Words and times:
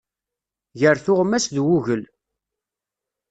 Gar 0.79 0.97
tuɣmas 1.05 1.45
d 1.55 1.57
wugel. 1.65 2.03